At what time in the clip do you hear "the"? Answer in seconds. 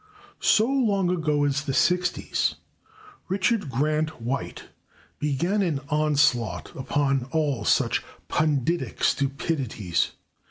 1.65-1.73